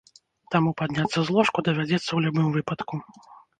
Таму 0.55 0.71
падняцца 0.79 1.19
з 1.27 1.35
ложку 1.35 1.65
давядзецца 1.69 2.07
ў 2.13 2.19
любым 2.27 2.51
выпадку. 2.59 2.95